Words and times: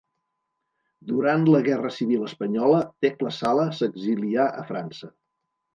Durant 1.11 1.45
la 1.55 1.61
Guerra 1.69 1.93
Civil 1.99 2.25
Espanyola, 2.31 2.81
Tecla 3.07 3.37
Sala 3.43 3.71
s'exilià 3.83 4.53
a 4.65 4.71
França. 4.73 5.17